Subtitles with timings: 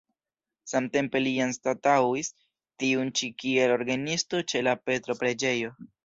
[0.69, 2.31] Samtempe li anstataŭis
[2.83, 5.71] tiun ĉi kiel orgenisto ĉe la Petro-preĝejo.